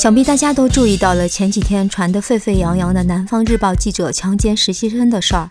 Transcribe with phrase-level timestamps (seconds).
[0.00, 5.50] 想必大家都注意到了前几天传得沸沸扬扬的《南方日报》记者强奸实习生的事儿。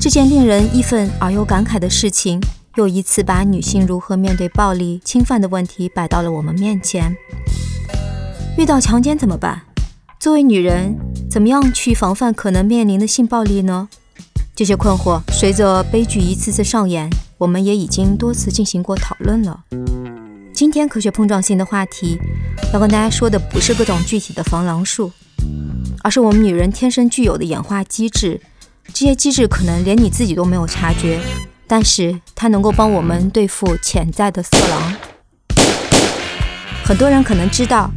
[0.00, 2.40] 这件令人义愤而又感慨的事情，
[2.74, 7.14] 又一次把女性如何面对暴力侵犯的问题摆到了我们面前。
[8.58, 9.62] 遇到强奸怎么办？
[10.18, 10.96] 作为女人，
[11.30, 13.88] 怎么样去防范可能面临的性暴力呢？
[14.56, 17.08] 这些困惑随着悲剧一次次上演，
[17.38, 19.60] 我们也已经多次进行过讨论了。
[20.56, 22.18] 今天科学碰撞性的话题，
[22.72, 25.12] 要跟大家说的不是各种具体的防狼术，
[26.02, 28.40] 而是我们女人天生具有的演化机制。
[28.86, 31.20] 这些机制可能连你自己都没有察觉，
[31.66, 34.96] 但是它能够帮我们对付潜在的色狼。
[36.86, 37.90] 很多人可能知道，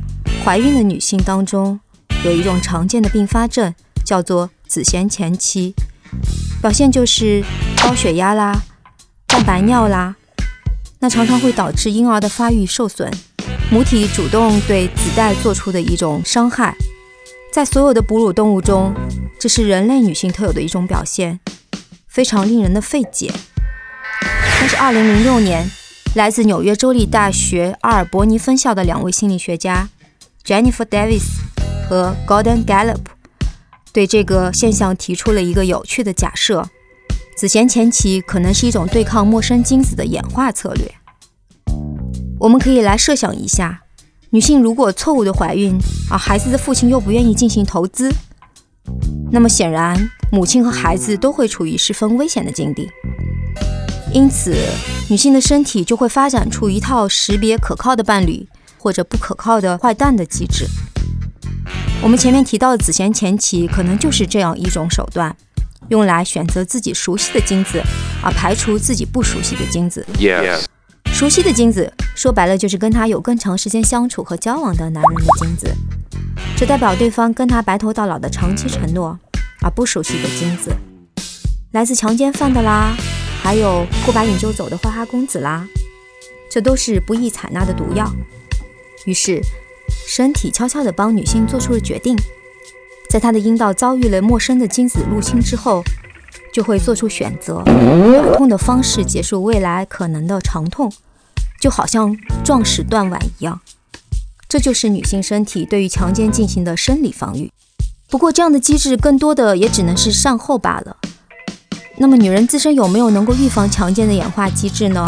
[0.44, 1.80] 怀孕的女性当中
[2.26, 5.74] 有一种常见的并发症，叫做子痫前期，
[6.62, 7.42] 表现就是
[7.82, 8.54] 高血压啦、
[9.28, 10.18] 蛋白尿啦。
[11.02, 13.10] 那常常会导致婴儿的发育受损，
[13.72, 16.76] 母体主动对子代做出的一种伤害。
[17.54, 18.94] 在所有的哺乳动物中，
[19.40, 21.40] 这是人类女性特有的一种表现，
[22.08, 23.32] 非常令人的费解。
[24.60, 25.72] 但是2006年，
[26.16, 29.88] 来自纽约州立大学阿尔伯尼分校的两位心理学家
[30.46, 31.24] Jennifer Davis
[31.88, 33.06] 和 Gordon Gallup
[33.94, 36.68] 对这个现象提出了一个有趣的假设。
[37.40, 40.94] 子痫前期可能是一种对抗陌生精子的演化策略。
[42.38, 43.84] 我们可以来设想一下，
[44.32, 45.80] 女性如果错误的怀孕，
[46.12, 48.12] 而孩子的父亲又不愿意进行投资，
[49.32, 52.90] 那么显然母亲和孩子都会处于十分危险的境地。
[54.14, 54.54] 因此，
[55.10, 58.46] 女性的身体就会发展出一套识别可靠的伴侣
[58.78, 60.66] 或者不可靠的坏蛋的机制。
[62.04, 65.34] 我们前面提到的子痫前期，可能就是这样一种手段。
[65.88, 67.82] 用来选择自己熟悉的精子，
[68.22, 70.06] 而排除自己不熟悉的精子。
[70.20, 70.66] Yes，
[71.06, 75.74] 熟悉的精子说白了就是跟他有更长时间相处和交往的男人的精子，
[76.58, 79.18] 这代表对方跟他白头到老的长期承诺。
[79.62, 80.74] 而不熟悉的精子，
[81.72, 82.96] 来自强奸犯的啦，
[83.44, 85.68] 还有过把瘾就走的花花公子啦，
[86.50, 88.10] 这都是不易采纳的毒药。
[89.06, 89.42] 于是，
[90.08, 92.16] 身体悄悄地帮女性做出了决定。
[93.10, 95.82] 在她的阴道遭遇了陌生的精子入侵之后，
[96.54, 100.92] 就会做出选择，用痛的方式结束未来可能的长痛，
[101.60, 103.60] 就好像壮士断腕一样。
[104.48, 107.52] 这就是女性身体对于强奸进行的生理防御。
[108.10, 110.98] 不过，这样的机制更多的也只能是善后罢了。
[111.98, 115.06] 那么，女人自身有没有能够预防强奸的演化机制呢？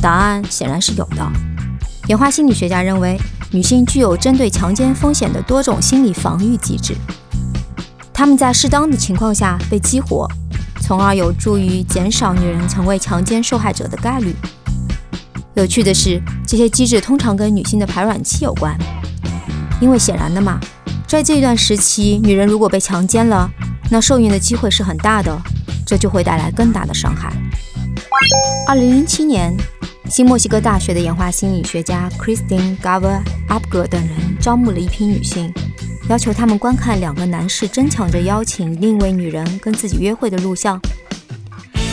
[0.00, 1.26] 答案显然是有的。
[2.08, 3.18] 演化心理学家认为，
[3.50, 6.94] 女性具有针对强奸风险的多种心理防御机制。
[8.16, 10.26] 他们在适当的情况下被激活，
[10.80, 14.34] 从而有助于减少女人成为强奸受害者的概率。
[15.52, 18.74] 有趣的是，这些机制通常跟女性的排卵期有关，
[19.82, 20.58] 因为显然的嘛，
[21.06, 23.50] 在这段时期，女人如果被强奸了，
[23.90, 25.38] 那受孕的机会是很大的，
[25.86, 27.30] 这就会带来更大的伤害。
[28.66, 29.54] 二零零七年，
[30.08, 35.52] 新墨西哥大学的演化心理学家 Christine Gava Abger 等人招募了一批女性。
[36.08, 40.80] 要求他们观看两个男士争抢着邀请另一位女人跟自己约会的录像，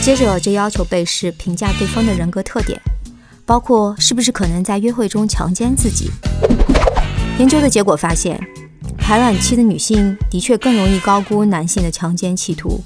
[0.03, 2.79] 接着这要求被试评价对方的人格特点，
[3.43, 6.11] 包括是不是可能在约会中强奸自己。
[7.39, 8.39] 研究的结果发现，
[8.99, 12.83] 排卵期的女性的确更容易高估男性的强奸企图，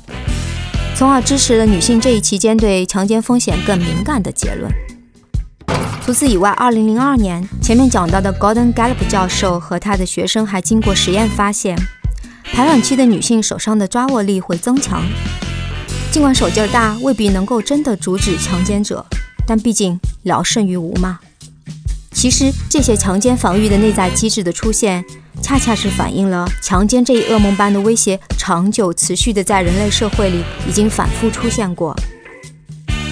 [0.96, 4.72] 从而支持了女性这一期间对强奸风险更敏感的结论。
[6.08, 11.78] 除此以外，2002年前面讲到的 Gordon Gallup 教授和他的学生还经过实验发现，
[12.54, 15.04] 排卵期的女性手上的抓握力会增强。
[16.10, 19.06] 尽管手劲儿大未必能够真的阻止强奸者，
[19.46, 21.20] 但毕竟聊胜于无嘛。
[22.14, 25.04] 其实这些强奸防御的内在机制的出现，
[25.42, 31.94] 恰恰是反映了强奸这一噩梦般的威胁长久持续的在人类社会里已经反复出现过。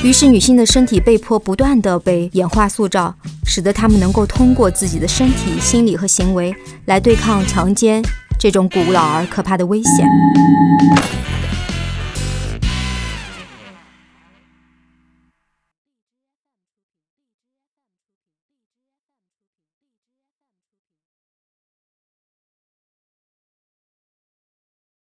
[0.04, 6.56] 于是，女性的身体被迫不断地被演化塑造，使得她们能够通过自己的身体、心理和行为
[6.86, 8.04] 来对抗强奸
[8.40, 10.08] 这种古老而可怕的危险。